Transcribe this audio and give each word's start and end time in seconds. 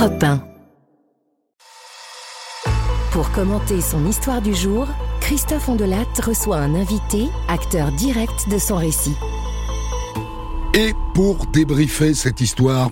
Europe 0.00 0.22
1. 0.22 0.42
Pour 3.12 3.30
commenter 3.32 3.82
son 3.82 4.06
histoire 4.06 4.40
du 4.40 4.54
jour, 4.54 4.88
Christophe 5.20 5.68
Ondelat 5.68 6.06
reçoit 6.22 6.56
un 6.56 6.74
invité, 6.74 7.26
acteur 7.48 7.92
direct 7.92 8.48
de 8.50 8.56
son 8.56 8.76
récit. 8.76 9.14
Et 10.72 10.94
pour 11.14 11.44
débriefer 11.48 12.14
cette 12.14 12.40
histoire, 12.40 12.90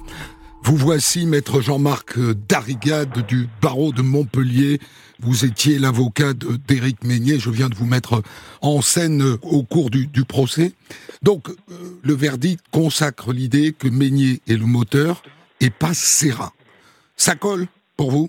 vous 0.63 0.77
voici, 0.77 1.25
maître 1.25 1.63
Jean-Marc 1.63 2.19
Darrigade 2.47 3.27
du 3.27 3.49
barreau 3.63 3.93
de 3.93 4.03
Montpellier. 4.03 4.79
Vous 5.19 5.47
étiez 5.47 5.79
l'avocat 5.79 6.35
d'Éric 6.35 7.05
Meignier. 7.05 7.39
Je 7.39 7.49
viens 7.49 7.71
de 7.71 7.75
vous 7.75 7.87
mettre 7.87 8.23
en 8.61 8.83
scène 8.83 9.23
au 9.41 9.63
cours 9.63 9.89
du, 9.89 10.09
procès. 10.27 10.75
Donc, 11.23 11.49
euh, 11.49 11.99
le 12.03 12.13
verdict 12.13 12.63
consacre 12.71 13.33
l'idée 13.33 13.73
que 13.73 13.89
Meignier 13.89 14.43
est 14.47 14.57
le 14.57 14.67
moteur 14.67 15.23
et 15.61 15.71
pas 15.71 15.95
Serra. 15.95 16.53
Ça 17.19 17.35
colle 17.35 17.67
pour 17.97 18.11
vous? 18.11 18.29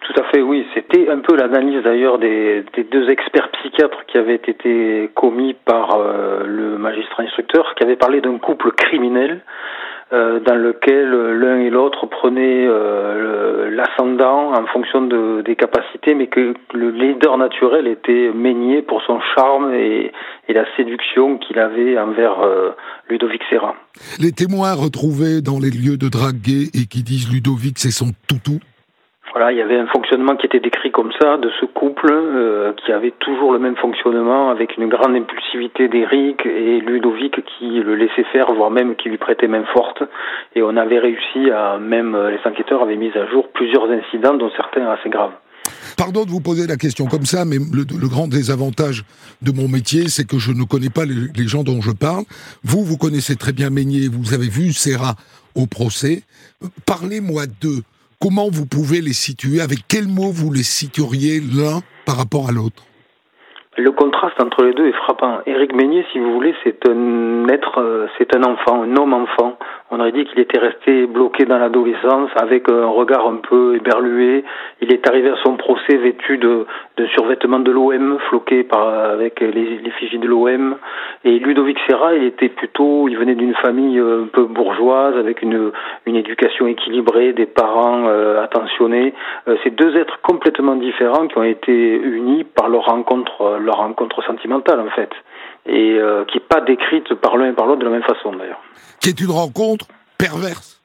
Tout 0.00 0.20
à 0.20 0.24
fait, 0.24 0.42
oui. 0.42 0.66
C'était 0.74 1.08
un 1.08 1.20
peu 1.20 1.36
l'analyse 1.36 1.82
d'ailleurs 1.82 2.18
des, 2.18 2.64
deux 2.90 3.08
experts 3.08 3.50
psychiatres 3.52 4.04
qui 4.06 4.18
avaient 4.18 4.34
été 4.34 5.10
commis 5.14 5.54
par 5.54 5.94
euh, 5.94 6.44
le 6.44 6.76
magistrat 6.76 7.22
instructeur, 7.22 7.74
qui 7.76 7.84
avait 7.84 7.96
parlé 7.96 8.20
d'un 8.20 8.38
couple 8.38 8.72
criminel 8.72 9.42
dans 10.10 10.54
lequel 10.54 11.10
l'un 11.10 11.60
et 11.60 11.70
l'autre 11.70 12.06
prenaient 12.06 12.66
euh, 12.66 13.70
l'ascendant 13.70 14.54
en 14.54 14.66
fonction 14.66 15.02
de, 15.02 15.42
des 15.42 15.54
capacités, 15.54 16.14
mais 16.14 16.28
que 16.28 16.54
le 16.72 16.90
leader 16.90 17.36
naturel 17.36 17.86
était 17.86 18.30
Meignier 18.34 18.82
pour 18.82 19.02
son 19.02 19.20
charme 19.34 19.72
et, 19.74 20.12
la 20.48 20.64
séduction 20.76 21.38
qu'il 21.38 21.58
avait 21.60 21.96
envers 21.98 22.40
euh, 22.40 22.70
Ludovic 23.08 23.42
Serra. 23.48 23.76
Les 24.18 24.32
témoins 24.32 24.74
retrouvés 24.74 25.40
dans 25.40 25.60
les 25.60 25.70
lieux 25.70 25.96
de 25.96 26.08
drague 26.08 26.48
et 26.48 26.86
qui 26.86 27.04
disent 27.04 27.30
Ludovic 27.30 27.78
c'est 27.78 27.92
son 27.92 28.10
toutou 28.26 28.58
il 29.50 29.58
y 29.58 29.62
avait 29.62 29.78
un 29.78 29.86
fonctionnement 29.86 30.36
qui 30.36 30.46
était 30.46 30.60
décrit 30.60 30.90
comme 30.90 31.12
ça 31.20 31.36
de 31.36 31.50
ce 31.60 31.66
couple 31.66 32.10
euh, 32.10 32.72
qui 32.84 32.92
avait 32.92 33.12
toujours 33.18 33.52
le 33.52 33.58
même 33.58 33.76
fonctionnement 33.76 34.50
avec 34.50 34.76
une 34.76 34.88
grande 34.88 35.14
impulsivité 35.14 35.88
d'Éric 35.88 36.44
et 36.44 36.80
Ludovic 36.80 37.36
qui 37.44 37.80
le 37.80 37.94
laissait 37.94 38.24
faire, 38.32 38.52
voire 38.52 38.70
même 38.70 38.96
qui 38.96 39.08
lui 39.08 39.18
prêtait 39.18 39.46
main 39.46 39.64
forte. 39.72 40.02
Et 40.54 40.62
on 40.62 40.76
avait 40.76 40.98
réussi 40.98 41.50
à, 41.50 41.78
même 41.78 42.14
euh, 42.14 42.30
les 42.30 42.40
enquêteurs 42.44 42.82
avaient 42.82 42.96
mis 42.96 43.12
à 43.16 43.26
jour 43.28 43.48
plusieurs 43.54 43.88
incidents, 43.90 44.34
dont 44.34 44.50
certains 44.56 44.88
assez 44.90 45.08
graves. 45.08 45.32
Pardon 45.96 46.24
de 46.24 46.30
vous 46.30 46.40
poser 46.40 46.66
la 46.66 46.76
question 46.76 47.06
comme 47.06 47.26
ça, 47.26 47.44
mais 47.44 47.56
le, 47.56 48.08
grand 48.08 48.28
désavantage 48.28 49.04
de 49.42 49.52
mon 49.52 49.68
métier, 49.68 50.08
c'est 50.08 50.26
que 50.26 50.38
je 50.38 50.52
ne 50.52 50.64
connais 50.64 50.90
pas 50.90 51.04
les, 51.04 51.14
les, 51.36 51.48
gens 51.48 51.62
dont 51.62 51.80
je 51.80 51.90
parle. 51.90 52.24
Vous, 52.62 52.84
vous 52.84 52.96
connaissez 52.96 53.36
très 53.36 53.52
bien 53.52 53.70
Meignier, 53.70 54.08
vous 54.08 54.34
avez 54.34 54.48
vu 54.48 54.72
Serra 54.72 55.14
au 55.54 55.66
procès. 55.66 56.22
Parlez-moi 56.86 57.42
d'eux. 57.60 57.82
Comment 58.20 58.48
vous 58.50 58.66
pouvez 58.66 59.00
les 59.00 59.12
situer? 59.12 59.60
Avec 59.60 59.86
quels 59.86 60.08
mots 60.08 60.32
vous 60.34 60.52
les 60.52 60.64
situeriez 60.66 61.38
l'un 61.38 61.86
par 62.04 62.16
rapport 62.16 62.48
à 62.48 62.52
l'autre? 62.52 62.82
Le 63.76 63.92
contraste 63.92 64.34
entre 64.42 64.64
les 64.64 64.74
deux 64.74 64.88
est 64.88 64.98
frappant. 65.04 65.38
Éric 65.46 65.72
Meignier, 65.72 66.04
si 66.12 66.18
vous 66.18 66.32
voulez, 66.32 66.52
c'est 66.64 66.84
un 66.88 67.46
être, 67.46 67.78
euh, 67.78 68.08
c'est 68.18 68.34
un 68.34 68.42
enfant, 68.42 68.82
un 68.82 68.96
homme 68.96 69.14
enfant. 69.14 69.56
On 69.90 70.00
aurait 70.00 70.12
dit 70.12 70.26
qu'il 70.26 70.38
était 70.38 70.58
resté 70.58 71.06
bloqué 71.06 71.46
dans 71.46 71.56
l'adolescence 71.56 72.30
avec 72.36 72.68
un 72.68 72.88
regard 72.88 73.26
un 73.26 73.36
peu 73.36 73.76
éberlué. 73.76 74.44
Il 74.82 74.92
est 74.92 75.08
arrivé 75.08 75.30
à 75.30 75.36
son 75.42 75.56
procès 75.56 75.96
vêtu 75.96 76.36
de, 76.36 76.66
de 76.98 77.06
survêtements 77.06 77.60
de 77.60 77.70
l'OM, 77.72 78.18
floqué 78.28 78.64
par, 78.64 78.86
avec 78.86 79.40
les 79.40 79.78
l'effigie 79.78 80.18
de 80.18 80.26
l'OM. 80.26 80.76
Et 81.24 81.38
Ludovic 81.38 81.78
Serra, 81.88 82.14
il 82.14 82.24
était 82.24 82.50
plutôt, 82.50 83.08
il 83.08 83.16
venait 83.16 83.34
d'une 83.34 83.54
famille 83.54 83.98
un 83.98 84.26
peu 84.30 84.44
bourgeoise, 84.44 85.16
avec 85.16 85.40
une, 85.40 85.72
une 86.04 86.16
éducation 86.16 86.66
équilibrée, 86.66 87.32
des 87.32 87.46
parents 87.46 88.04
euh, 88.08 88.42
attentionnés. 88.42 89.14
Euh, 89.48 89.56
c'est 89.64 89.74
deux 89.74 89.96
êtres 89.96 90.20
complètement 90.22 90.76
différents 90.76 91.28
qui 91.28 91.38
ont 91.38 91.44
été 91.44 91.72
unis 91.72 92.44
par 92.44 92.68
leur 92.68 92.84
rencontre, 92.84 93.58
leur 93.58 93.76
rencontre 93.76 94.22
sentimentale 94.24 94.80
en 94.80 94.90
fait, 94.90 95.10
et 95.68 95.98
euh, 95.98 96.24
qui 96.24 96.38
n'est 96.38 96.44
pas 96.44 96.60
décrite 96.60 97.14
par 97.14 97.36
l'un 97.36 97.50
et 97.50 97.52
par 97.52 97.66
l'autre 97.66 97.80
de 97.80 97.84
la 97.84 97.92
même 97.92 98.02
façon 98.02 98.32
d'ailleurs 98.32 98.60
qui 99.00 99.08
est 99.08 99.20
une 99.20 99.30
rencontre 99.30 99.86
perverse. 100.18 100.80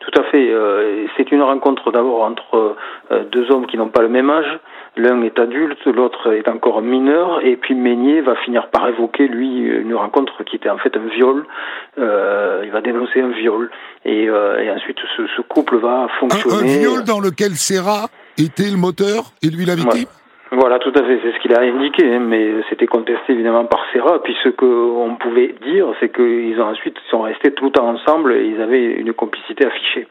Tout 0.00 0.20
à 0.20 0.24
fait. 0.24 0.50
Euh, 0.50 1.06
c'est 1.16 1.30
une 1.32 1.42
rencontre 1.42 1.90
d'abord 1.90 2.22
entre 2.22 2.76
euh, 3.10 3.24
deux 3.30 3.50
hommes 3.50 3.66
qui 3.66 3.76
n'ont 3.76 3.88
pas 3.88 4.02
le 4.02 4.08
même 4.08 4.30
âge. 4.30 4.58
L'un 4.96 5.22
est 5.22 5.38
adulte, 5.38 5.84
l'autre 5.84 6.32
est 6.32 6.48
encore 6.48 6.82
mineur, 6.82 7.44
et 7.44 7.56
puis 7.56 7.74
Meignier 7.74 8.20
va 8.20 8.34
finir 8.36 8.68
par 8.70 8.88
évoquer, 8.88 9.28
lui, 9.28 9.60
une 9.60 9.94
rencontre 9.94 10.42
qui 10.44 10.56
était 10.56 10.70
en 10.70 10.78
fait 10.78 10.96
un 10.96 11.06
viol. 11.14 11.46
Euh, 11.98 12.62
il 12.64 12.70
va 12.70 12.80
dénoncer 12.80 13.20
un 13.20 13.28
viol, 13.28 13.70
et, 14.04 14.28
ensuite 14.30 14.98
ce, 15.16 15.42
couple 15.42 15.76
va 15.76 16.08
fonctionner. 16.18 16.74
Un, 16.74 16.78
viol 16.80 17.04
dans 17.04 17.20
lequel 17.20 17.52
Serra 17.52 18.08
était 18.38 18.70
le 18.70 18.76
moteur 18.76 19.32
et 19.42 19.50
lui 19.50 19.66
la 19.66 19.76
victime? 19.76 20.06
Voilà, 20.50 20.78
tout 20.78 20.92
à 20.94 21.02
fait, 21.04 21.20
c'est 21.22 21.32
ce 21.32 21.42
qu'il 21.42 21.52
a 21.52 21.60
indiqué, 21.60 22.14
hein, 22.14 22.20
mais 22.20 22.62
c'était 22.70 22.86
contesté 22.86 23.32
évidemment 23.32 23.66
par 23.66 23.80
Serra. 23.92 24.22
Puis 24.22 24.34
ce 24.42 24.48
qu'on 24.48 25.16
pouvait 25.20 25.54
dire, 25.66 25.86
c'est 26.00 26.10
qu'ils 26.14 26.58
ont 26.60 26.70
ensuite 26.70 26.96
sont 27.10 27.22
restés 27.22 27.52
tout 27.52 27.66
le 27.66 27.70
temps 27.70 27.88
ensemble 27.88 28.32
et 28.32 28.46
ils 28.46 28.60
avaient 28.60 28.94
une 28.94 29.12
complicité 29.12 29.66
affichée. 29.66 30.06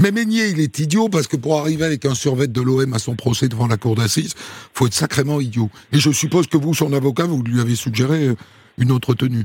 Mais 0.00 0.10
Meignier, 0.10 0.46
il 0.50 0.60
est 0.60 0.78
idiot 0.78 1.08
parce 1.10 1.26
que 1.26 1.36
pour 1.36 1.58
arriver 1.58 1.84
avec 1.84 2.06
un 2.06 2.14
survêt 2.14 2.46
de 2.46 2.60
l'OM 2.62 2.94
à 2.94 2.98
son 2.98 3.14
procès 3.14 3.48
devant 3.48 3.66
la 3.66 3.76
cour 3.76 3.94
d'assises, 3.94 4.34
faut 4.72 4.86
être 4.86 4.94
sacrément 4.94 5.40
idiot. 5.40 5.68
Et 5.92 5.98
je 5.98 6.10
suppose 6.10 6.46
que 6.46 6.56
vous, 6.56 6.72
son 6.72 6.92
avocat, 6.92 7.24
vous 7.24 7.42
lui 7.42 7.60
avez 7.60 7.74
suggéré 7.74 8.30
une 8.78 8.90
autre 8.90 9.14
tenue. 9.14 9.44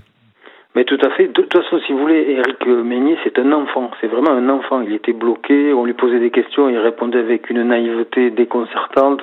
Mais 0.75 0.85
tout 0.85 0.99
à 1.01 1.09
fait. 1.09 1.27
De 1.27 1.33
toute 1.33 1.51
façon, 1.51 1.79
si 1.87 1.93
vous 1.93 1.99
voulez, 1.99 2.37
Eric 2.37 2.63
Meignier, 2.67 3.17
c'est 3.23 3.39
un 3.39 3.51
enfant. 3.53 3.89
C'est 3.99 4.07
vraiment 4.07 4.31
un 4.31 4.49
enfant. 4.49 4.81
Il 4.81 4.93
était 4.93 5.13
bloqué. 5.13 5.73
On 5.73 5.83
lui 5.83 5.93
posait 5.93 6.19
des 6.19 6.29
questions. 6.29 6.69
Il 6.69 6.77
répondait 6.77 7.17
avec 7.17 7.49
une 7.49 7.63
naïveté 7.63 8.29
déconcertante. 8.29 9.21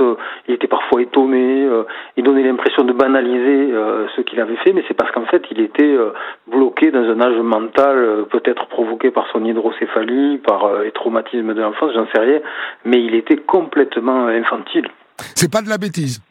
Il 0.49 0.55
était 0.55 0.67
parfois 0.67 1.03
étonné. 1.03 1.65
Euh, 1.65 1.85
il 2.17 2.25
donnait 2.25 2.43
l'impression 2.43 2.83
de 2.83 2.93
banaliser 2.93 3.73
euh, 3.73 4.09
ce 4.17 4.23
qu'il 4.23 4.41
avait 4.41 4.57
fait. 4.57 4.73
Mais 4.73 4.83
c'est 4.89 4.95
parce 4.95 5.13
qu'en 5.13 5.27
fait, 5.27 5.45
il 5.53 5.61
était 5.61 5.85
euh, 5.85 6.13
bloqué 6.51 6.91
dans 6.91 7.05
un 7.05 7.21
âge 7.21 7.39
mental, 7.39 8.25
peut-être 8.29 8.67
provoqué 8.67 9.13
par 9.13 9.29
son 9.33 9.45
hydrocéphalie, 9.45 10.39
par 10.39 10.83
les 10.83 10.91
traumatismes 10.91 11.55
de 11.55 11.61
l'enfance, 11.61 11.93
j'en 11.95 12.09
sais 12.13 12.21
rien. 12.21 12.41
Mais 12.85 13.01
il 13.01 13.15
était 13.15 13.37
complètement 13.37 14.27
infantile. 14.27 14.89
C'est 15.37 15.51
pas 15.51 15.63
de 15.63 15.69
la 15.69 15.79
bêtise. 15.79 16.26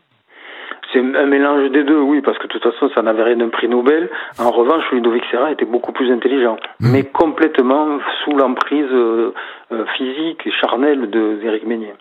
C'est 0.96 1.02
un 1.02 1.26
mélange 1.26 1.72
des 1.72 1.84
deux, 1.84 2.00
oui, 2.00 2.22
parce 2.22 2.38
que 2.38 2.48
de 2.48 2.54
toute 2.54 2.64
façon, 2.64 2.90
ça 2.96 3.02
n'avait 3.02 3.24
rien 3.24 3.36
d'un 3.36 3.50
prix 3.50 3.68
Nobel. 3.68 4.10
En 4.40 4.50
revanche, 4.50 4.84
Ludovic 4.94 5.24
Serra 5.30 5.52
était 5.52 5.66
beaucoup 5.66 5.92
plus 5.92 6.10
intelligent, 6.10 6.56
mmh. 6.80 6.90
mais 6.90 7.04
complètement 7.04 8.00
sous 8.24 8.32
l'emprise 8.32 8.88
euh, 8.94 9.34
euh, 9.74 9.86
physique 9.98 10.40
et 10.46 10.52
charnelle 10.62 11.10
d'Éric 11.12 11.68
Meignier. 11.68 11.94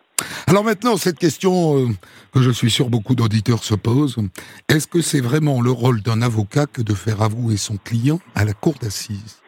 Alors 0.47 0.63
maintenant, 0.63 0.97
cette 0.97 1.19
question 1.19 1.77
euh, 1.77 1.87
que 2.33 2.41
je 2.41 2.53
suis 2.53 2.71
sûr 2.71 2.89
beaucoup 2.89 3.17
d'auditeurs 3.17 3.65
se 3.65 3.75
posent, 3.75 4.17
est-ce 4.69 4.87
que 4.87 5.01
c'est 5.01 5.21
vraiment 5.21 5.61
le 5.61 5.73
rôle 5.73 6.01
d'un 6.01 6.23
avocat 6.23 6.67
que 6.67 6.83
de 6.83 6.95
faire 6.95 7.21
avouer 7.21 7.57
son 7.57 7.77
client 7.77 8.21
à 8.37 8.45
la 8.45 8.53
cour 8.53 8.75
d'assises? 8.81 9.44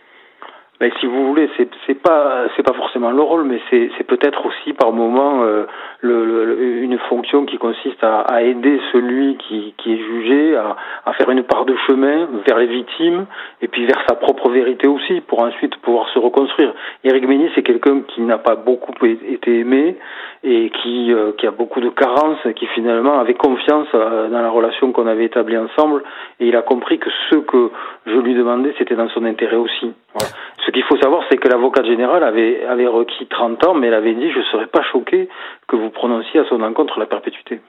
Mais 0.81 0.93
si 1.01 1.07
vous 1.07 1.27
voulez, 1.29 1.49
c'est 1.57 1.69
c'est 1.87 2.01
pas 2.01 2.47
c'est 2.55 2.63
pas 2.63 2.75
forcément 2.75 3.11
le 3.11 3.23
rôle, 3.23 3.45
mais 3.45 3.61
c'est 3.71 3.91
c'est 3.97 4.05
peut-être 4.05 4.45
aussi 4.45 4.75
par 4.75 4.93
moment 4.93 5.43
euh, 5.43 5.65
le, 6.01 6.83
une 6.83 6.99
fonction 7.09 7.47
qui 7.47 7.57
consiste 7.57 8.03
à, 8.05 8.21
à 8.21 8.43
aider 8.43 8.79
celui 8.93 9.37
qui, 9.37 9.75
qui 9.79 9.95
est 9.95 9.99
jugé 9.99 10.57
à, 10.57 10.77
à 11.07 11.13
faire 11.15 11.31
une 11.31 11.45
part 11.45 11.65
de 11.65 11.75
chemin 11.87 12.29
vers 12.47 12.59
les 12.59 12.67
victimes 12.67 13.27
et 13.63 13.69
puis 13.69 13.87
vers 13.87 14.03
sa 14.09 14.17
propre 14.17 14.51
vérité 14.51 14.87
aussi 14.87 15.23
pour 15.23 15.41
ensuite 15.41 15.77
pouvoir 15.77 16.09
se 16.11 16.19
reconstruire. 16.19 16.75
Éric 17.05 17.27
Meignier, 17.27 17.51
c'est 17.55 17.63
quelqu'un 17.63 18.03
qui 18.09 18.21
n'a 18.21 18.39
pas 18.39 18.57
beaucoup 18.57 18.93
été 19.05 19.59
aimé 19.59 19.97
et 20.45 20.71
qui 20.83 21.13
euh, 21.13 21.33
qui 21.39 21.47
a 21.47 21.53
beaucoup 21.53 21.81
de 21.81 21.89
carences, 21.89 22.47
qui 22.55 22.67
finalement 22.67 23.19
avait 23.19 23.35
confiance 23.35 23.89
euh, 23.95 24.29
dans 24.29 24.43
la 24.43 24.51
relation 24.51 24.93
qu'on 24.93 25.07
avait 25.07 25.25
établie 25.25 25.57
ensemble 25.57 26.03
et 26.39 26.49
il 26.49 26.57
a 26.57 26.63
compris 26.63 26.99
que 26.99 27.09
ce 27.31 27.37
que 27.37 27.71
je 28.07 28.19
lui 28.19 28.35
demandais, 28.35 28.75
c'était 28.79 28.95
dans 28.95 29.09
son 29.09 29.25
intérêt 29.25 29.57
aussi. 29.57 29.93
Voilà. 30.15 30.29
Ce 30.67 30.73
qu'il 30.73 30.83
faut 30.83 30.99
savoir, 30.99 31.23
c'est 31.31 31.37
que 31.37 31.49
l'avocate 31.49 31.87
générale 31.87 32.25
avait, 32.25 32.65
avait 32.65 32.89
requis 32.89 33.27
30 33.31 33.65
ans, 33.67 33.75
mais 33.75 33.87
elle 33.87 33.95
avait 33.95 34.15
dit 34.15 34.31
Je 34.33 34.39
ne 34.39 34.45
serais 34.45 34.67
pas 34.67 34.83
choqué 34.93 35.29
que 35.69 35.77
vous 35.77 35.91
prononciez 35.91 36.41
à 36.41 36.45
son 36.49 36.61
encontre 36.61 36.99
la 36.99 37.07
perpétuité. 37.07 37.61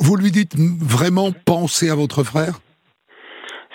Vous 0.00 0.16
lui 0.16 0.32
dites 0.32 0.54
vraiment 0.56 1.30
pensez 1.46 1.90
à 1.90 1.94
votre 1.94 2.24
frère? 2.24 2.58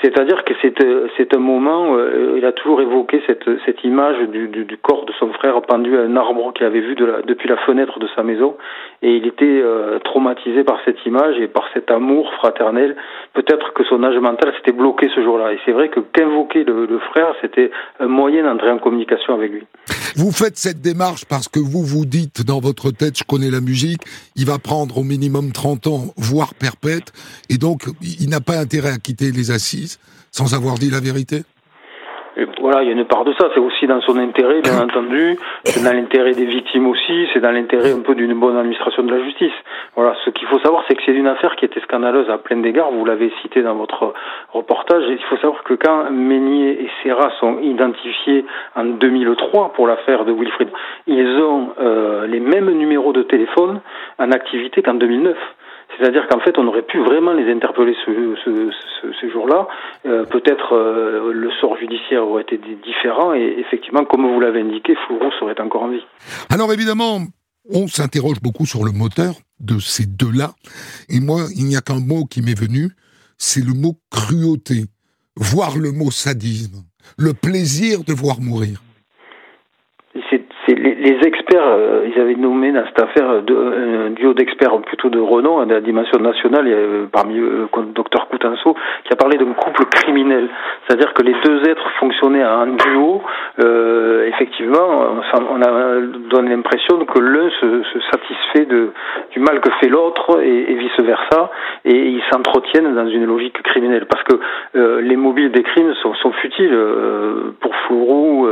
C'est-à-dire 0.03 0.43
que 0.43 0.53
c'est 0.61 0.83
euh, 0.83 1.07
un 1.33 1.39
moment, 1.39 1.95
euh, 1.95 2.35
il 2.37 2.45
a 2.45 2.51
toujours 2.51 2.81
évoqué 2.81 3.23
cette 3.25 3.49
cette 3.65 3.83
image 3.85 4.17
du, 4.27 4.49
du, 4.49 4.77
corps 4.77 5.05
de 5.05 5.13
son 5.17 5.31
frère 5.31 5.61
pendu 5.61 5.97
à 5.97 6.01
un 6.01 6.17
arbre 6.17 6.51
qu'il 6.53 6.65
avait 6.65 6.81
vu 6.81 6.95
depuis 6.95 7.47
la 7.47 7.55
fenêtre 7.57 7.99
de 7.99 8.07
sa 8.13 8.21
maison, 8.21 8.57
et 9.01 9.15
il 9.15 9.25
était 9.25 9.45
euh, 9.45 9.99
traumatisé 9.99 10.65
par 10.65 10.79
cette 10.83 11.03
image 11.05 11.39
et 11.39 11.47
par 11.47 11.63
cet 11.73 11.89
amour 11.89 12.33
fraternel. 12.33 12.97
Peut-être 13.33 13.71
que 13.73 13.85
son 13.85 14.03
âge 14.03 14.17
mental 14.17 14.53
s'était 14.57 14.73
bloqué 14.73 15.09
ce 15.15 15.23
jour-là, 15.23 15.53
et 15.53 15.59
c'est 15.65 15.71
vrai 15.71 15.87
que 15.87 16.01
qu'invoquer 16.01 16.65
le, 16.65 16.85
le 16.85 16.99
frère, 16.99 17.33
c'était 17.39 17.71
un 18.01 18.07
moyen 18.07 18.43
d'entrer 18.43 18.71
en 18.71 18.79
communication 18.79 19.33
avec 19.35 19.51
lui. 19.51 19.63
Vous 20.15 20.31
faites 20.31 20.57
cette 20.57 20.81
démarche 20.81 21.25
parce 21.25 21.47
que 21.47 21.59
vous 21.59 21.83
vous 21.83 22.05
dites 22.05 22.45
dans 22.45 22.59
votre 22.59 22.91
tête, 22.91 23.17
je 23.17 23.23
connais 23.23 23.49
la 23.49 23.61
musique, 23.61 24.01
il 24.35 24.45
va 24.45 24.59
prendre 24.59 24.97
au 24.97 25.03
minimum 25.03 25.51
30 25.53 25.87
ans, 25.87 26.01
voire 26.17 26.53
perpète, 26.53 27.13
et 27.49 27.57
donc 27.57 27.85
il 28.01 28.29
n'a 28.29 28.41
pas 28.41 28.59
intérêt 28.59 28.91
à 28.91 28.97
quitter 28.97 29.31
les 29.31 29.49
assises 29.51 29.92
sans 30.31 30.53
avoir 30.53 30.75
dit 30.75 30.89
la 30.89 30.99
vérité? 30.99 31.43
Voilà, 32.59 32.81
il 32.81 32.87
y 32.87 32.89
a 32.89 32.93
une 32.93 33.05
part 33.05 33.25
de 33.25 33.33
ça. 33.33 33.49
C'est 33.53 33.59
aussi 33.59 33.85
dans 33.85 34.01
son 34.01 34.17
intérêt, 34.17 34.61
bien 34.61 34.79
entendu. 34.83 35.37
C'est 35.63 35.83
dans 35.83 35.93
l'intérêt 35.93 36.33
des 36.33 36.45
victimes 36.45 36.87
aussi. 36.87 37.27
C'est 37.33 37.39
dans 37.39 37.51
l'intérêt 37.51 37.91
un 37.91 37.99
peu 37.99 38.15
d'une 38.15 38.33
bonne 38.33 38.57
administration 38.57 39.03
de 39.03 39.13
la 39.13 39.23
justice. 39.23 39.53
Voilà. 39.95 40.15
Ce 40.25 40.31
qu'il 40.31 40.47
faut 40.47 40.59
savoir, 40.59 40.83
c'est 40.87 40.95
que 40.95 41.01
c'est 41.05 41.13
une 41.13 41.27
affaire 41.27 41.55
qui 41.55 41.65
était 41.65 41.79
scandaleuse 41.81 42.29
à 42.29 42.37
plein 42.39 42.57
d'égards. 42.57 42.91
Vous 42.91 43.05
l'avez 43.05 43.31
cité 43.41 43.61
dans 43.61 43.75
votre 43.75 44.13
reportage. 44.51 45.03
il 45.09 45.19
faut 45.29 45.37
savoir 45.37 45.63
que 45.63 45.75
quand 45.75 46.09
Meunier 46.09 46.83
et 46.83 46.89
Serra 47.03 47.31
sont 47.39 47.59
identifiés 47.59 48.45
en 48.75 48.85
2003 48.85 49.73
pour 49.73 49.87
l'affaire 49.87 50.25
de 50.25 50.31
Wilfried, 50.31 50.69
ils 51.07 51.39
ont 51.39 51.69
euh, 51.79 52.25
les 52.27 52.39
mêmes 52.39 52.71
numéros 52.71 53.13
de 53.13 53.23
téléphone 53.23 53.81
en 54.17 54.31
activité 54.31 54.81
qu'en 54.81 54.95
2009. 54.95 55.37
C'est-à-dire 55.97 56.27
qu'en 56.27 56.39
fait, 56.39 56.57
on 56.57 56.67
aurait 56.67 56.83
pu 56.83 56.99
vraiment 57.03 57.33
les 57.33 57.51
interpeller 57.51 57.95
ce, 58.05 59.29
jour-là. 59.31 59.67
Euh, 60.05 60.25
Peut-être 60.25 60.73
euh, 60.73 61.31
le 61.33 61.49
sort 61.61 61.77
judiciaire 61.77 62.27
aurait 62.27 62.43
été 62.43 62.57
différent 62.57 63.33
et 63.33 63.55
effectivement, 63.59 64.03
comme 64.05 64.25
vous 64.27 64.39
l'avez 64.39 64.61
indiqué, 64.61 64.95
Fourou 65.07 65.31
serait 65.39 65.59
encore 65.61 65.83
en 65.83 65.89
vie. 65.89 66.05
Alors 66.49 66.71
évidemment, 66.73 67.19
on 67.71 67.87
s'interroge 67.87 68.41
beaucoup 68.41 68.65
sur 68.65 68.83
le 68.83 68.91
moteur 68.91 69.35
de 69.59 69.79
ces 69.79 70.05
deux-là. 70.05 70.51
Et 71.09 71.19
moi, 71.19 71.41
il 71.55 71.65
n'y 71.65 71.77
a 71.77 71.81
qu'un 71.81 71.99
mot 71.99 72.25
qui 72.25 72.41
m'est 72.41 72.59
venu, 72.59 72.89
c'est 73.37 73.65
le 73.65 73.73
mot 73.73 73.95
cruauté, 74.11 74.85
voire 75.35 75.77
le 75.77 75.91
mot 75.91 76.11
sadisme, 76.11 76.83
le 77.17 77.33
plaisir 77.33 78.03
de 78.03 78.13
voir 78.13 78.41
mourir 78.41 78.81
les, 80.67 81.17
experts, 81.25 81.67
euh, 81.67 82.07
ils 82.07 82.19
avaient 82.19 82.35
nommé 82.35 82.71
dans 82.71 82.85
cette 82.85 83.01
affaire 83.01 83.41
de, 83.41 84.07
un 84.07 84.09
duo 84.11 84.33
d'experts 84.33 84.79
plutôt 84.81 85.09
de 85.09 85.19
renom, 85.19 85.59
à 85.59 85.65
la 85.65 85.81
dimension 85.81 86.19
nationale, 86.19 86.67
a 86.67 86.71
euh, 86.71 87.05
parmi 87.11 87.37
eux 87.37 87.67
le 87.75 87.85
docteur 87.93 88.27
Coutenceau, 88.29 88.75
qui 89.03 89.13
a 89.13 89.15
parlé 89.15 89.37
d'un 89.37 89.51
couple 89.53 89.85
criminel. 89.85 90.47
C'est-à-dire 90.87 91.13
que 91.13 91.23
les 91.23 91.35
deux 91.43 91.69
êtres 91.69 91.89
fonctionnaient 91.99 92.45
en 92.45 92.67
duo. 92.67 93.21
Euh, 93.59 94.27
effectivement, 94.27 95.07
on 95.49 95.61
a 95.61 95.99
donne 96.29 96.49
l'impression 96.49 97.05
que 97.05 97.19
l'un 97.19 97.49
se, 97.49 97.83
se, 97.83 97.99
satisfait 98.11 98.65
de, 98.65 98.91
du 99.31 99.39
mal 99.39 99.51
que 99.63 99.71
fait 99.79 99.89
l'autre 99.89 100.41
et, 100.43 100.75
vice-versa, 100.75 101.49
et 101.85 101.95
ils 101.95 102.21
s'entretiennent 102.31 102.93
dans 102.93 103.07
une 103.07 103.25
logique 103.25 103.61
criminelle. 103.63 104.05
Parce 104.07 104.23
que 104.23 104.39
euh, 104.75 105.01
les 105.01 105.15
mobiles 105.15 105.51
des 105.51 105.63
crimes 105.63 105.93
sont, 106.01 106.31
futiles. 106.41 106.77
pour 107.59 107.73
Fourou, 107.87 108.47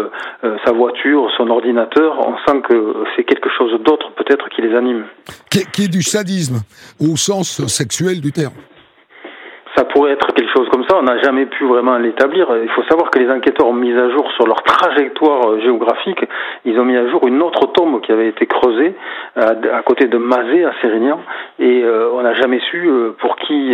sa 0.65 0.71
voiture, 0.71 1.29
son 1.37 1.49
ordinateur, 1.49 2.17
on 2.19 2.37
sent 2.45 2.61
que 2.69 2.93
c'est 3.15 3.23
quelque 3.23 3.49
chose 3.49 3.79
d'autre 3.83 4.11
peut-être 4.15 4.49
qui 4.49 4.61
les 4.61 4.75
anime. 4.75 5.03
Qui 5.49 5.83
est, 5.83 5.91
du 5.91 6.01
sadisme, 6.01 6.61
au 6.99 7.15
sens 7.17 7.65
sexuel 7.67 8.21
du 8.21 8.31
terme 8.31 8.53
ça 9.75 9.85
pourrait 9.85 10.12
être 10.12 10.33
quelque 10.33 10.51
chose 10.51 10.68
comme 10.69 10.83
ça. 10.88 10.97
On 10.97 11.03
n'a 11.03 11.19
jamais 11.19 11.45
pu 11.45 11.65
vraiment 11.65 11.97
l'établir. 11.97 12.47
Il 12.62 12.69
faut 12.69 12.83
savoir 12.83 13.09
que 13.09 13.19
les 13.19 13.29
enquêteurs 13.29 13.68
ont 13.68 13.73
mis 13.73 13.94
à 13.94 14.09
jour 14.09 14.29
sur 14.35 14.45
leur 14.45 14.62
trajectoire 14.63 15.50
euh, 15.50 15.62
géographique. 15.62 16.19
Ils 16.65 16.77
ont 16.79 16.85
mis 16.85 16.97
à 16.97 17.09
jour 17.09 17.25
une 17.27 17.41
autre 17.41 17.71
tombe 17.73 18.01
qui 18.01 18.12
avait 18.12 18.29
été 18.29 18.45
creusée 18.45 18.95
euh, 19.38 19.77
à, 19.77 19.81
côté 19.83 20.07
de 20.07 20.18
Mazé 20.18 20.65
à 20.65 20.73
Sérignan, 20.81 21.19
et 21.59 21.83
euh, 21.83 22.09
on 22.13 22.21
n'a 22.21 22.33
jamais 22.33 22.59
su 22.69 22.89
pour 23.19 23.35
qui 23.38 23.73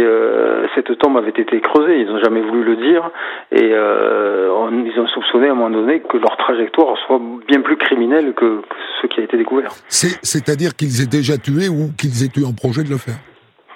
cette 0.76 0.98
tombe 1.00 1.18
avait 1.18 1.30
été 1.30 1.60
creusée. 1.62 2.02
Ils 2.02 2.08
n'ont 2.08 2.20
jamais 2.20 2.42
voulu 2.42 2.64
le 2.64 2.76
dire, 2.78 3.10
et 3.52 3.70
ils 3.70 5.00
ont 5.00 5.08
soupçonné 5.08 5.48
à 5.48 5.52
un 5.52 5.56
moment 5.56 5.70
donné 5.70 6.02
que 6.02 6.18
leur 6.18 6.38
trajectoire 6.38 6.98
soit 7.06 7.20
bien 7.48 7.62
plus 7.62 7.78
criminelle 7.78 8.34
que, 8.34 8.62
ce 9.02 9.08
qui 9.08 9.20
a 9.20 9.24
été 9.24 9.38
découvert. 9.38 9.72
C'est-à-dire 9.90 10.76
qu'ils 10.76 11.02
aient 11.02 11.08
déjà 11.08 11.38
tué 11.38 11.70
ou 11.70 11.92
qu'ils 11.98 12.24
aient 12.24 12.40
eu 12.40 12.46
en 12.46 12.54
projet 12.54 12.84
de 12.84 12.90
le 12.90 12.98
faire? 12.98 13.16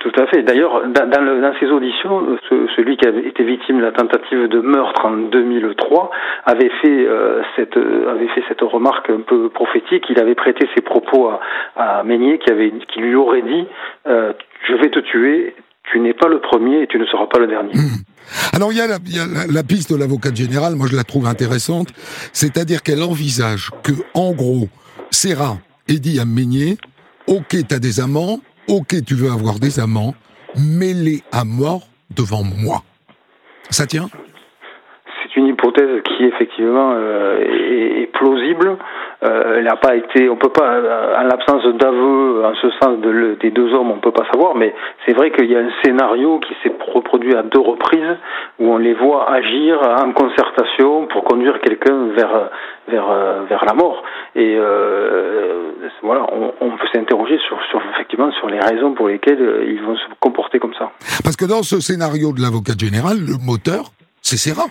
Tout 0.01 0.11
à 0.19 0.25
fait. 0.27 0.41
D'ailleurs, 0.41 0.81
dans, 0.87 1.53
ces 1.59 1.67
auditions, 1.67 2.37
celui 2.75 2.97
qui 2.97 3.07
avait 3.07 3.27
été 3.27 3.43
victime 3.43 3.77
de 3.77 3.83
la 3.83 3.91
tentative 3.91 4.47
de 4.47 4.59
meurtre 4.59 5.05
en 5.05 5.15
2003 5.15 6.09
avait 6.45 6.71
fait 6.81 7.05
euh, 7.05 7.41
cette 7.55 7.77
avait 7.77 8.27
fait 8.29 8.43
cette 8.47 8.61
remarque 8.61 9.11
un 9.11 9.21
peu 9.21 9.49
prophétique. 9.49 10.05
Il 10.09 10.19
avait 10.19 10.33
prêté 10.33 10.67
ses 10.75 10.81
propos 10.81 11.29
à, 11.29 11.39
à 11.75 12.03
Meignier, 12.03 12.39
qui 12.39 12.51
avait 12.51 12.73
qui 12.91 12.99
lui 12.99 13.13
aurait 13.13 13.43
dit 13.43 13.67
euh, 14.07 14.33
"Je 14.67 14.73
vais 14.73 14.89
te 14.89 14.99
tuer. 14.99 15.55
Tu 15.91 15.99
n'es 15.99 16.13
pas 16.13 16.27
le 16.27 16.39
premier 16.39 16.81
et 16.81 16.87
tu 16.87 16.97
ne 16.97 17.05
seras 17.05 17.27
pas 17.27 17.37
le 17.37 17.45
dernier." 17.45 17.73
Hmm. 17.73 18.01
Alors 18.55 18.71
il 18.71 18.79
y 18.79 18.81
a, 18.81 18.87
la, 18.87 19.63
piste 19.63 19.93
de 19.93 19.99
l'avocat 19.99 20.33
général. 20.33 20.75
Moi, 20.75 20.87
je 20.89 20.95
la 20.95 21.03
trouve 21.03 21.27
intéressante. 21.27 21.89
C'est-à-dire 22.33 22.81
qu'elle 22.81 23.03
envisage 23.03 23.69
que, 23.83 23.91
en 24.13 24.31
gros, 24.31 24.67
Serra 25.11 25.57
ait 25.87 25.99
dit 25.99 26.19
à 26.19 26.25
Meignier 26.25 26.77
"Ok, 27.27 27.55
t'as 27.67 27.79
des 27.79 27.99
amants." 27.99 28.39
Ok, 28.67 29.03
tu 29.05 29.15
veux 29.15 29.31
avoir 29.31 29.59
des 29.59 29.79
amants, 29.79 30.13
mets-les 30.55 31.21
à 31.31 31.43
mort 31.45 31.87
devant 32.15 32.43
moi. 32.43 32.83
Ça 33.69 33.85
tient? 33.85 34.07
C'est 35.23 35.39
une 35.39 35.47
hypothèse 35.47 36.01
qui 36.03 36.25
effectivement 36.25 36.91
euh, 36.93 37.39
est, 37.39 38.11
plausible. 38.11 38.77
Euh, 39.23 39.57
elle 39.57 39.65
n'a 39.65 39.75
pas 39.75 39.95
été, 39.95 40.29
on 40.29 40.35
peut 40.35 40.49
pas, 40.49 40.73
euh, 40.73 41.15
en 41.15 41.23
l'absence 41.23 41.63
d'aveu, 41.75 42.43
en 42.43 42.55
ce 42.55 42.71
sens 42.81 42.99
de 43.01 43.37
des 43.39 43.51
deux 43.51 43.71
hommes, 43.71 43.91
on 43.91 43.99
peut 43.99 44.11
pas 44.11 44.25
savoir. 44.31 44.55
Mais 44.55 44.73
c'est 45.05 45.13
vrai 45.13 45.31
qu'il 45.31 45.45
y 45.45 45.55
a 45.55 45.59
un 45.59 45.69
scénario 45.83 46.39
qui 46.39 46.55
s'est 46.63 46.73
reproduit 46.91 47.35
à 47.35 47.43
deux 47.43 47.59
reprises 47.59 48.17
où 48.59 48.71
on 48.73 48.77
les 48.77 48.95
voit 48.95 49.31
agir 49.31 49.79
en 50.03 50.11
concertation 50.13 51.05
pour 51.05 51.23
conduire 51.23 51.59
quelqu'un 51.61 52.07
vers 52.15 52.49
vers 52.87 53.05
vers 53.47 53.63
la 53.63 53.73
mort. 53.73 54.03
Et 54.35 54.57
voilà, 56.01 56.25
on, 56.33 56.53
on 56.59 56.71
peut 56.71 56.87
s'interroger 56.91 57.37
sur, 57.47 57.59
sur, 57.69 57.79
effectivement 57.93 58.31
sur 58.31 58.49
les 58.49 58.59
raisons 58.59 58.93
pour 58.93 59.07
lesquelles 59.07 59.65
ils 59.67 59.81
vont 59.83 59.95
se 59.97 60.05
comporter 60.19 60.57
comme 60.57 60.73
ça. 60.73 60.91
Parce 61.23 61.35
que 61.35 61.45
dans 61.45 61.61
ce 61.61 61.79
scénario 61.79 62.33
de 62.33 62.41
l'avocat 62.41 62.73
général, 62.75 63.17
le 63.19 63.37
moteur, 63.45 63.91
c'est 64.23 64.37
Serra. 64.37 64.65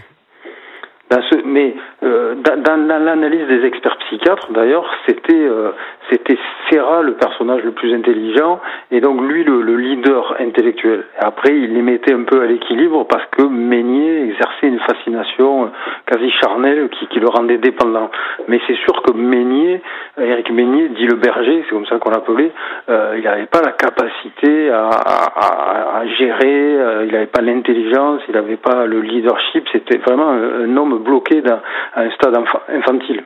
Dans 1.11 1.23
ce, 1.29 1.40
mais 1.51 1.75
euh, 2.03 2.35
dans, 2.37 2.89
l'analyse 2.89 3.47
des 3.47 3.67
experts 3.67 3.97
psychiatres, 3.99 4.53
d'ailleurs, 4.53 4.89
c'était 5.07 5.35
euh, 5.35 5.73
c'était 6.11 6.39
Serra 6.71 7.03
le 7.03 7.15
personnage 7.15 7.63
le 7.63 7.73
plus 7.73 7.93
intelligent 7.95 8.61
et 8.91 9.01
donc 9.01 9.21
lui 9.21 9.45
le, 9.45 9.61
le 9.63 9.77
leader 9.77 10.37
intellectuel. 10.41 11.05
Après, 11.19 11.55
il 11.55 11.75
les 11.75 11.83
mettait 11.83 12.15
un 12.15 12.23
peu 12.23 12.41
à 12.43 12.47
l'équilibre 12.47 13.07
parce 13.07 13.27
que 13.33 13.43
Meignier 13.43 14.25
exerçait 14.25 14.69
une 14.69 14.81
fascination 14.81 15.65
euh, 15.65 15.69
quasi 16.07 16.31
charnelle 16.43 16.89
qui, 16.89 17.21
le 17.21 17.29
rendait 17.29 17.59
dépendant. 17.59 18.11
Mais 18.49 18.61
c'est 18.67 18.77
sûr 18.77 19.03
que 19.03 19.13
Meignier, 19.13 19.83
Eric 20.19 20.51
Meignier, 20.51 20.89
dit 20.89 21.07
le 21.07 21.17
berger, 21.17 21.65
c'est 21.67 21.75
comme 21.75 21.87
ça 21.87 21.99
qu'on 21.99 22.11
l'appelait, 22.11 22.51
il 22.89 23.23
n'avait 23.23 23.47
pas 23.47 23.61
la 23.61 23.73
capacité 23.73 24.71
à, 24.71 24.89
à, 24.89 26.07
gérer, 26.19 26.77
il 27.05 27.13
n'avait 27.13 27.27
pas 27.27 27.43
l'intelligence, 27.43 28.23
il 28.29 28.35
n'avait 28.35 28.57
pas 28.57 28.87
le 28.87 29.01
leadership. 29.01 29.69
C'était 29.73 29.99
vraiment 29.99 30.31
un 30.31 30.77
homme 30.77 31.03
bloqué 31.03 31.40
à 31.49 32.01
un 32.01 32.11
stade 32.13 32.35
infantile. 32.69 33.25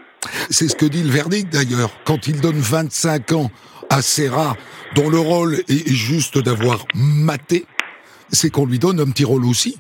C'est 0.51 0.69
ce 0.69 0.77
que 0.77 0.87
dit 0.87 1.03
le 1.03 1.11
verdict 1.11 1.53
d'ailleurs, 1.53 1.91
quand 2.05 2.27
il 2.27 2.41
donne 2.41 2.57
25 2.57 3.33
ans 3.33 3.51
à 3.91 4.01
Serra, 4.03 4.55
dont 4.95 5.11
le 5.11 5.19
rôle 5.19 5.55
est 5.69 5.93
juste 5.93 6.39
d'avoir 6.39 6.85
maté, 6.95 7.67
c'est 8.31 8.51
qu'on 8.51 8.67
lui 8.67 8.79
donne 8.79 9.01
un 9.01 9.11
petit 9.11 9.25
rôle 9.25 9.45
aussi. 9.45 9.79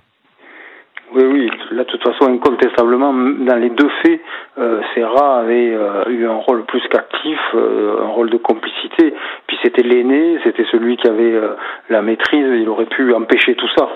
Oui, 1.15 1.25
oui, 1.25 1.44
là, 1.75 1.85
de 1.85 1.91
toute 1.91 2.03
façon, 2.03 2.31
incontestablement, 2.31 3.13
dans 3.13 3.57
les 3.57 3.71
deux 3.71 3.89
faits, 4.03 4.21
euh, 4.59 4.81
Serra 4.95 5.41
avait 5.41 5.73
euh, 5.75 6.05
eu 6.09 6.27
un 6.27 6.37
rôle 6.37 6.65
plus 6.65 6.83
qu'actif, 6.91 7.39
euh, 7.55 8.03
un 8.03 8.09
rôle 8.09 8.31
de 8.31 8.37
complicité. 8.37 9.15
Puis 9.47 9.57
c'était 9.63 9.83
l'aîné, 9.83 10.39
c'était 10.45 10.65
celui 10.71 10.97
qui 10.97 11.09
avait 11.09 11.35
euh, 11.35 11.57
la 11.91 12.03
maîtrise, 12.03 12.47
il 12.61 12.69
aurait 12.69 12.87
pu 12.87 13.13
empêcher 13.13 13.55
tout 13.57 13.69
ça. 13.77 13.89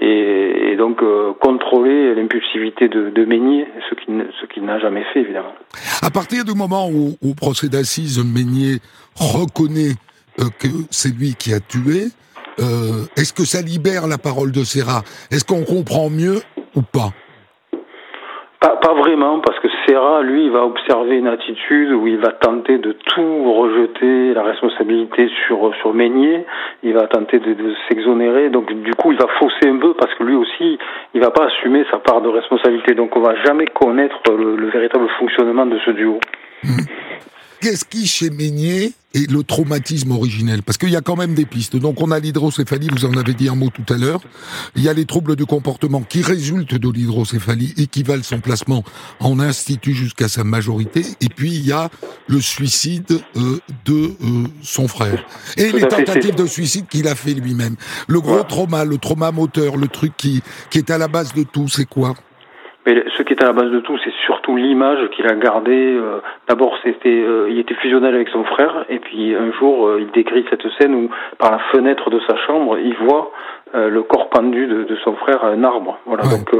Et, 0.00 0.76
donc 0.76 1.02
contrôler 1.40 2.14
l'impulsivité 2.14 2.88
de, 2.88 3.08
de 3.08 3.24
Meignier, 3.24 3.66
ce 3.88 3.94
qu'il 3.94 4.26
ce 4.40 4.60
n'a 4.60 4.78
jamais 4.78 5.04
fait, 5.14 5.20
évidemment. 5.20 5.54
À 6.02 6.10
partir 6.10 6.44
du 6.44 6.54
moment 6.54 6.88
où, 6.90 7.16
au 7.26 7.34
procès 7.34 7.68
d'assises, 7.68 8.22
Meignier 8.22 8.76
reconnaît 9.18 9.94
que 10.36 10.68
c'est 10.90 11.16
lui 11.16 11.34
qui 11.34 11.54
a 11.54 11.60
tué, 11.60 12.08
est-ce 13.16 13.32
que 13.32 13.46
ça 13.46 13.62
libère 13.62 14.06
la 14.06 14.18
parole 14.18 14.52
de 14.52 14.64
Serra? 14.64 15.02
Est-ce 15.30 15.46
qu'on 15.46 15.64
comprend 15.64 16.10
mieux 16.10 16.42
ou 16.74 16.82
pas? 16.82 17.12
Pas, 18.60 18.76
pas, 18.76 18.94
vraiment, 18.94 19.40
parce 19.40 19.58
que 19.60 19.68
Serra, 19.86 20.22
lui, 20.22 20.46
il 20.46 20.50
va 20.50 20.64
observer 20.64 21.16
une 21.16 21.26
attitude 21.26 21.92
où 21.92 22.06
il 22.06 22.18
va 22.18 22.32
tenter 22.32 22.78
de 22.78 22.92
tout 22.92 23.52
rejeter, 23.52 24.34
la 24.34 24.42
responsabilité 24.42 25.28
sur 25.46 25.74
sur 25.76 25.92
Meignier, 25.92 26.44
il 26.82 26.94
va 26.94 27.06
tenter 27.06 27.38
de, 27.38 27.54
de 27.54 27.74
s'exonérer, 27.88 28.50
donc 28.50 28.72
du 28.72 28.94
coup, 28.94 29.12
il 29.12 29.18
va 29.18 29.28
fausser 29.38 29.68
un 29.68 29.78
peu, 29.78 29.94
parce 29.94 30.14
que 30.14 30.24
lui 30.24 30.36
aussi, 30.36 30.78
il 31.14 31.20
va 31.20 31.30
pas 31.30 31.46
assumer 31.46 31.84
sa 31.90 31.98
part 31.98 32.20
de 32.20 32.28
responsabilité, 32.28 32.94
donc 32.94 33.16
on 33.16 33.20
va 33.20 33.34
jamais 33.44 33.66
connaître 33.66 34.20
le, 34.28 34.56
le 34.56 34.68
véritable 34.68 35.08
fonctionnement 35.18 35.66
de 35.66 35.78
ce 35.78 35.90
duo. 35.90 36.18
Mmh. 36.64 36.68
Qu'est-ce 37.60 37.84
qui, 37.84 38.06
chez 38.06 38.30
Meignier, 38.30 38.92
est 39.14 39.30
le 39.30 39.42
traumatisme 39.42 40.10
originel? 40.12 40.62
Parce 40.62 40.76
qu'il 40.76 40.90
y 40.90 40.96
a 40.96 41.00
quand 41.00 41.16
même 41.16 41.34
des 41.34 41.46
pistes. 41.46 41.76
Donc 41.76 42.02
on 42.02 42.10
a 42.10 42.18
l'hydrocéphalie, 42.18 42.88
vous 42.92 43.04
en 43.06 43.16
avez 43.16 43.34
dit 43.34 43.48
un 43.48 43.54
mot 43.54 43.70
tout 43.70 43.92
à 43.92 43.96
l'heure. 43.96 44.20
Il 44.74 44.82
y 44.82 44.88
a 44.88 44.92
les 44.92 45.06
troubles 45.06 45.36
du 45.36 45.46
comportement 45.46 46.02
qui 46.02 46.22
résultent 46.22 46.74
de 46.74 46.90
l'hydrocéphalie 46.90 47.72
et 47.78 47.86
qui 47.86 48.02
valent 48.02 48.22
son 48.22 48.40
placement 48.40 48.84
en 49.20 49.40
institut 49.40 49.94
jusqu'à 49.94 50.28
sa 50.28 50.44
majorité. 50.44 51.02
Et 51.20 51.28
puis 51.28 51.54
il 51.54 51.66
y 51.66 51.72
a 51.72 51.90
le 52.26 52.40
suicide 52.40 53.20
euh, 53.36 53.58
de 53.84 53.94
euh, 53.94 54.48
son 54.62 54.86
frère. 54.86 55.24
Et 55.56 55.72
les 55.72 55.88
tentatives 55.88 56.34
de 56.34 56.46
suicide 56.46 56.86
qu'il 56.88 57.08
a 57.08 57.14
fait 57.14 57.34
lui-même. 57.34 57.76
Le 58.06 58.20
gros 58.20 58.42
trauma, 58.42 58.84
le 58.84 58.98
trauma 58.98 59.32
moteur, 59.32 59.76
le 59.76 59.88
truc 59.88 60.12
qui, 60.16 60.42
qui 60.70 60.78
est 60.78 60.90
à 60.90 60.98
la 60.98 61.08
base 61.08 61.32
de 61.32 61.42
tout, 61.42 61.68
c'est 61.68 61.86
quoi? 61.86 62.14
Mais 62.86 63.04
ce 63.16 63.22
qui 63.22 63.32
est 63.32 63.42
à 63.42 63.46
la 63.46 63.52
base 63.52 63.70
de 63.70 63.80
tout, 63.80 63.98
c'est 64.04 64.12
surtout 64.24 64.56
l'image 64.56 65.10
qu'il 65.10 65.26
a 65.26 65.34
gardée. 65.34 65.96
Euh, 65.96 66.20
d'abord, 66.48 66.78
c'était, 66.84 67.08
euh, 67.08 67.48
il 67.50 67.58
était 67.58 67.74
fusionnel 67.74 68.14
avec 68.14 68.28
son 68.28 68.44
frère, 68.44 68.84
et 68.88 69.00
puis 69.00 69.34
un 69.34 69.52
jour, 69.52 69.98
il 69.98 70.10
décrit 70.12 70.46
cette 70.48 70.66
scène 70.78 70.94
où, 70.94 71.10
par 71.38 71.50
la 71.50 71.58
fenêtre 71.72 72.10
de 72.10 72.20
sa 72.20 72.36
chambre, 72.46 72.78
il 72.78 72.94
voit 72.94 73.32
le 73.74 74.02
corps 74.02 74.30
pendu 74.30 74.66
de, 74.66 74.84
de, 74.84 74.96
son 75.04 75.14
frère 75.14 75.44
à 75.44 75.48
un 75.48 75.62
arbre. 75.64 75.98
Voilà. 76.06 76.22
Donc, 76.24 76.50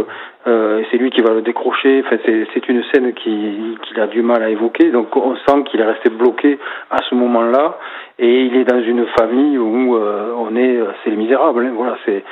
euh, 0.47 0.83
c'est 0.91 0.97
lui 0.97 1.11
qui 1.11 1.23
va 1.23 1.35
le 1.35 1.43
décrocher. 1.43 2.03
Enfin, 2.05 2.17
c'est 2.25 2.69
une 2.69 2.83
scène 2.93 3.13
qu'il 3.15 3.79
qui 3.83 4.01
a 4.01 4.07
du 4.07 4.23
mal 4.23 4.43
à 4.43 4.51
évoquer. 4.51 4.91
Donc, 4.91 5.17
on 5.17 5.35
sent 5.37 5.65
qu'il 5.71 5.81
est 5.81 5.87
resté 5.87 6.11
bloqué 6.11 6.59
à 6.91 6.99
ce 7.09 7.15
moment-là, 7.15 7.79
et 8.19 8.43
il 8.43 8.57
est 8.57 8.65
dans 8.65 8.81
une 8.81 9.07
famille 9.19 9.57
où 9.59 9.97
on 9.97 10.57
est, 10.57 10.79
c'est 11.03 11.11
les 11.11 11.17
misérables. 11.17 11.65
Hein, 11.65 11.73
voilà, 11.75 11.97
c'est 12.05 12.23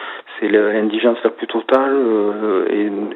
c'est 0.40 0.48
l'indigence 0.48 1.18
la 1.22 1.30
plus 1.30 1.46
totale 1.46 1.94
euh, 1.94 2.66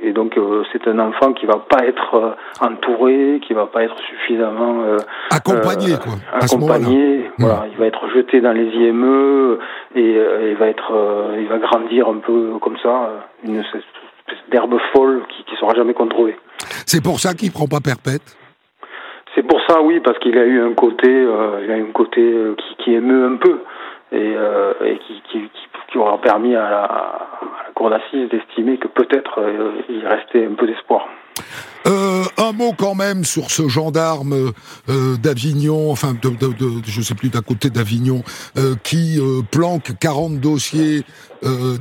et, 0.03 0.09
et, 0.09 0.13
donc 0.13 0.37
euh, 0.37 0.63
c'est 0.73 0.87
un 0.87 0.99
enfant 0.99 1.33
qui 1.33 1.47
va 1.47 1.59
pas 1.69 1.85
être 1.85 2.15
euh, 2.15 2.31
entouré, 2.61 3.41
qui 3.47 3.55
va 3.55 3.67
pas 3.67 3.83
être 3.83 3.99
suffisamment 3.99 4.83
accompagné 5.31 5.97
quoi. 6.03 6.13
accompagné, 6.33 7.19
hmm. 7.19 7.33
voilà, 7.39 7.65
il 7.71 7.77
va 7.79 7.87
être 7.87 8.09
jeté 8.15 8.41
dans 8.41 8.53
les 8.53 8.67
IME 8.67 9.59
et 9.95 10.17
il 10.51 10.57
va 10.57 10.69
être 10.69 10.93
il 11.49 11.51
va 11.51 11.59
grandir 11.59 12.09
un 12.09 12.19
peu 12.19 12.59
comme 12.61 12.77
ça, 12.83 13.11
une 13.45 13.57
espèce 13.57 13.85
d'herbe 14.51 14.79
folle 14.93 15.23
qui 15.29 15.45
qui 15.45 15.57
sera 15.57 15.75
jamais 15.75 15.95
contrôlée. 15.95 16.37
C'est 16.87 17.03
pour 17.03 17.21
ça 17.21 17.35
qu'il 17.35 17.53
prend 17.53 17.67
pas 17.67 17.81
perpète? 17.81 18.37
C'est 19.35 19.43
pour 19.43 19.61
ça 19.69 19.81
oui 19.81 20.01
parce 20.01 20.19
qu'il 20.19 20.37
a 20.37 20.45
eu 20.45 20.61
un 20.61 20.75
côté 20.75 21.09
il 21.09 21.71
a 21.71 21.77
eu 21.77 21.89
un 21.89 21.93
côté 21.93 22.35
qui, 22.59 22.85
qui 22.85 22.95
émeut 22.95 23.27
un 23.27 23.37
peu 23.37 23.63
et, 24.13 24.35
et 24.85 24.99
qui, 24.99 25.23
qui, 25.31 25.41
qui 25.41 25.69
qui 25.91 25.99
aura 25.99 26.19
permis 26.19 26.55
à 26.55 26.71
la, 26.71 27.29
cour 27.79 27.91
d'assises 27.91 28.29
d'estimer 28.29 28.77
que 28.77 28.89
peut-être 28.89 29.39
euh, 29.39 29.81
il 29.89 30.05
restait 30.05 30.45
un 30.45 30.55
peu 30.55 30.67
d'espoir. 30.67 31.07
Euh, 31.87 32.25
un 32.37 32.53
mot 32.53 32.73
quand 32.77 32.97
même 32.97 33.25
sur 33.25 33.53
ce 33.53 33.69
gendarme 33.69 34.35
euh, 34.89 35.17
d'Avignon, 35.17 35.93
enfin, 35.93 36.15
de, 36.21 36.31
de, 36.31 36.53
de, 36.53 36.83
je 36.85 37.01
sais 37.01 37.15
plus 37.15 37.29
d'à 37.29 37.41
côté 37.41 37.71
d'Avignon, 37.71 38.23
qui 38.83 39.21
planque 39.53 39.93
40 40.01 40.41
dossiers, 40.41 41.05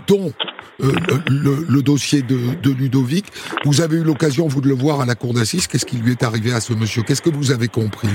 dont 0.07 0.31
le, 0.79 1.65
le, 1.67 1.81
dossier 1.81 2.21
de, 2.21 2.71
Ludovic. 2.71 3.25
Vous 3.65 3.81
avez 3.81 3.97
eu 3.97 4.03
l'occasion, 4.03 4.47
vous, 4.47 4.61
de 4.61 4.67
le 4.67 4.75
voir 4.75 5.01
à 5.01 5.05
la 5.07 5.15
cour 5.15 5.33
d'assises. 5.33 5.65
Qu'est-ce 5.65 5.87
qui 5.87 5.97
lui 5.97 6.11
est 6.11 6.23
arrivé 6.23 6.53
à 6.53 6.61
ce 6.61 6.73
monsieur? 6.73 7.01
Qu'est-ce 7.01 7.23
que 7.23 7.31
vous 7.31 7.51
avez 7.51 7.67
compris? 7.67 8.09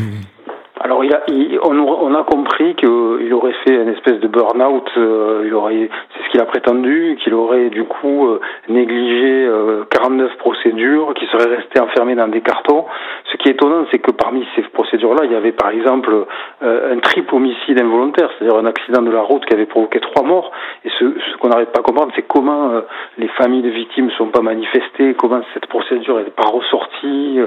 On, 1.62 2.14
a 2.14 2.24
compris 2.24 2.74
qu'il 2.76 3.32
aurait 3.32 3.54
fait 3.64 3.74
une 3.74 3.88
espèce 3.88 4.20
de 4.20 4.28
burn-out. 4.28 4.88
Euh, 4.96 5.88
c'est 6.14 6.24
ce 6.24 6.30
qu'il 6.30 6.40
a 6.40 6.44
prétendu, 6.44 7.18
qu'il 7.22 7.34
aurait 7.34 7.70
du 7.70 7.84
coup 7.84 8.26
euh, 8.26 8.40
négligé 8.68 9.48
49 9.90 10.30
euh, 10.30 10.36
procédures, 10.38 11.14
qu'il 11.14 11.28
serait 11.28 11.56
resté 11.56 11.80
enfermé 11.80 12.14
dans 12.14 12.28
des 12.28 12.40
cartons. 12.40 12.84
Ce 13.30 13.36
qui 13.38 13.48
est 13.48 13.52
étonnant, 13.52 13.86
c'est 13.90 13.98
que 13.98 14.10
parmi 14.10 14.46
ces 14.56 14.62
procédures-là, 14.62 15.24
il 15.24 15.32
y 15.32 15.34
avait 15.34 15.52
par 15.52 15.70
exemple 15.70 16.26
un 16.60 16.98
triple 16.98 17.34
homicide 17.34 17.80
involontaire, 17.80 18.30
c'est-à-dire 18.38 18.58
un 18.58 18.66
accident 18.66 19.02
de 19.02 19.10
la 19.10 19.22
route 19.22 19.44
qui 19.46 19.54
avait 19.54 19.66
provoqué 19.66 20.00
trois 20.00 20.22
morts. 20.22 20.52
Et 20.84 20.90
ce, 20.98 21.36
qu'on 21.38 21.48
n'arrête 21.48 21.72
pas 21.72 21.80
à 21.80 21.82
comprendre, 21.82 22.12
c'est 22.14 22.26
comment 22.26 22.70
les 23.18 23.28
familles 23.28 23.62
de 23.62 23.70
victimes 23.70 24.06
ne 24.06 24.10
sont 24.12 24.28
pas 24.28 24.42
manifestées, 24.42 25.14
comment 25.14 25.40
cette 25.54 25.66
procédure 25.66 26.18
n'est 26.18 26.30
pas 26.30 26.48
ressortie. 26.48 27.38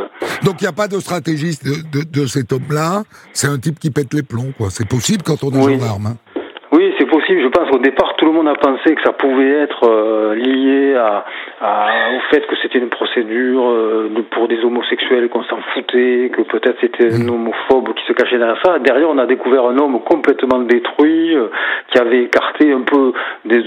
Donc 0.43 0.55
il 0.59 0.63
n'y 0.63 0.69
a 0.69 0.74
pas 0.74 0.88
de 0.88 1.00
stratégie 1.00 1.57
de, 1.63 2.25
cet 2.25 2.51
homme-là 2.51 3.03
un 3.47 3.59
type 3.59 3.79
qui 3.79 3.91
pète 3.91 4.13
les 4.13 4.23
plombs, 4.23 4.53
quoi. 4.57 4.69
C'est 4.71 4.87
possible 4.87 5.23
quand 5.23 5.43
on 5.43 5.51
est 5.51 5.73
gendarme. 5.73 6.07
Hein. 6.07 6.17
Je 7.27 7.48
pense 7.48 7.70
qu'au 7.70 7.79
départ, 7.79 8.15
tout 8.17 8.25
le 8.25 8.32
monde 8.32 8.48
a 8.48 8.53
pensé 8.53 8.94
que 8.94 9.01
ça 9.01 9.13
pouvait 9.13 9.50
être 9.50 9.88
euh, 9.89 10.36
lié 10.36 10.96
à, 10.96 11.25
au 12.15 12.20
fait 12.29 12.46
que 12.46 12.55
c'était 12.62 12.77
une 12.77 12.89
procédure 12.89 13.67
euh, 13.67 14.10
pour 14.32 14.48
des 14.48 14.63
homosexuels, 14.63 15.29
qu'on 15.29 15.44
s'en 15.44 15.58
foutait, 15.74 16.32
que 16.36 16.44
peut-être 16.44 16.77
c'était 16.82 17.13
un 17.13 17.25
mm. 17.25 17.29
homophobe 17.29 17.94
qui 17.96 18.05
se 18.05 18.13
cachait 18.13 18.38
derrière 18.38 18.62
ça. 18.63 18.77
Derrière, 18.79 19.10
on 19.10 19.17
a 19.17 19.25
découvert 19.25 19.65
un 19.65 19.77
homme 19.77 20.01
complètement 20.01 20.60
détruit, 20.60 21.36
euh, 21.36 21.48
qui 21.91 21.98
avait 21.98 22.24
écarté 22.24 22.72
un 22.72 22.82
peu 22.82 23.13
des, 23.46 23.63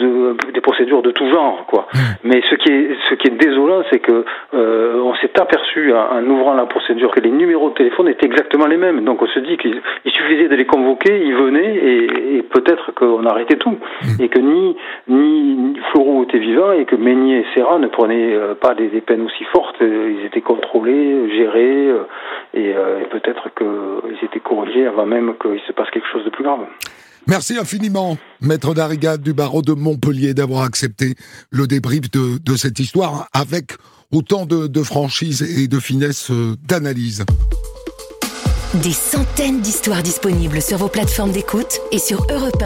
des 0.55 0.61
procédures 0.61 1.03
de 1.03 1.11
tout 1.11 1.29
genre, 1.29 1.65
quoi. 1.67 1.88
Mm. 1.93 1.99
Mais 2.25 2.43
ce 2.49 2.55
qui 2.55 2.71
est, 2.71 2.91
ce 3.09 3.15
qui 3.15 3.29
est 3.29 3.37
désolant, 3.37 3.83
c'est 3.91 3.99
que 3.99 4.25
on 4.53 5.15
s'est 5.17 5.41
aperçu 5.41 5.93
en, 5.93 6.25
ouvrant 6.27 6.55
la 6.55 6.67
procédure 6.67 7.11
que 7.11 7.21
les 7.21 7.31
numéros 7.31 7.71
de 7.71 7.75
téléphone 7.75 8.09
étaient 8.09 8.27
exactement 8.27 8.67
les 8.67 8.77
mêmes. 8.77 9.05
Donc 9.05 9.23
on 9.23 9.27
se 9.27 9.41
dit 9.41 9.57
qu'il 9.57 9.81
suffisait 10.05 10.49
de 10.49 10.55
les 10.55 10.67
convoquer, 10.67 11.23
ils 11.25 11.35
venaient 11.35 11.77
et, 11.77 12.37
et 12.37 12.43
peut-être 12.43 12.93
qu'on 12.95 13.25
arrêtait 13.25 13.48
tout 13.57 13.78
mm. 14.02 14.23
et 14.23 14.28
que 14.28 14.38
ni 14.38 14.76
ni 15.09 15.76
Floro 15.90 16.25
était 16.25 16.38
vivant 16.38 16.73
et 16.73 16.85
que 16.85 16.97
Meignier 16.97 17.40
et 17.40 17.47
Serra 17.55 17.78
ne 17.78 17.88
prenaient 17.88 18.35
euh, 18.35 18.55
pas 18.55 18.75
des, 18.75 18.88
peines 19.00 19.23
aussi 19.23 19.45
fortes. 19.52 19.76
Ils 19.81 20.25
étaient 20.26 20.40
contrôlés, 20.40 21.31
gérés 21.37 21.88
euh, 21.88 22.05
et, 22.55 22.73
euh, 22.75 23.00
et 23.02 23.09
peut-être 23.09 23.49
qu'ils 23.57 24.25
étaient 24.25 24.40
corrigés 24.40 24.87
avant 24.87 25.07
même 25.07 25.35
qu'il 25.40 25.61
se 25.67 25.73
passe 25.73 25.90
quelque 25.90 26.09
chose 26.12 26.25
de 26.25 26.31
plus 26.31 26.45
grave. 26.45 26.61
Merci 27.26 27.59
infiniment, 27.59 28.17
maître 28.40 28.75
d'Arrigade 28.75 29.23
du 29.23 29.35
barreau 29.35 29.61
de 29.61 29.73
Montpellier, 29.73 30.33
d'avoir 30.33 30.62
accepté 30.62 31.14
le 31.50 31.67
débrief 31.67 32.11
de, 32.11 32.38
de, 32.43 32.57
cette 32.57 32.78
histoire 32.78 33.28
avec 33.35 33.73
autant 34.12 34.47
de, 34.47 34.67
de 34.67 34.83
franchise 34.83 35.43
et 35.62 35.69
de 35.69 35.78
finesse 35.78 36.31
d'analyse. 36.67 37.26
Des 38.75 38.92
centaines 38.92 39.62
d'histoires 39.62 40.02
disponibles 40.02 40.60
sur 40.60 40.76
vos 40.76 40.88
plateformes 40.88 41.32
d'écoute 41.32 41.80
et 41.90 41.98
sur 41.98 42.26
europe 42.30 42.62